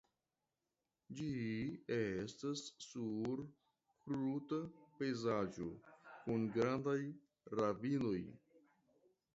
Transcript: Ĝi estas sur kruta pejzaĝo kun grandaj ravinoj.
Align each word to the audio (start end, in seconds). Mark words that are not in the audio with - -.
Ĝi 1.17 1.27
estas 1.97 2.63
sur 2.85 3.45
kruta 4.07 4.61
pejzaĝo 4.97 5.69
kun 6.25 6.51
grandaj 6.59 6.99
ravinoj. 7.63 8.21